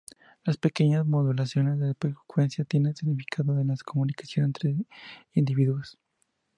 Las 0.45 0.57
pequeñas 0.57 1.05
modulaciones 1.05 1.77
de 1.79 1.93
frecuencias 1.93 2.67
tienen 2.67 2.95
significado 2.95 3.59
en 3.59 3.67
la 3.67 3.77
comunicación 3.85 4.45
entre 4.47 4.75
individuos. 5.35 5.99